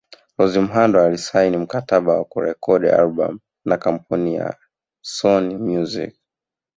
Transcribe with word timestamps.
Rose 0.37 0.59
Muhando 0.59 0.99
alisaini 1.03 1.57
mkataba 1.57 2.17
wa 2.17 2.25
kurekodi 2.25 2.89
albam 2.89 3.39
na 3.65 3.77
kampuni 3.77 4.37
la 4.37 4.57
Sony 5.01 5.57
Music 5.57 6.15